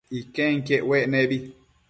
Iquenquiec 0.19 0.83
uec 0.89 1.05
nebi 1.11 1.37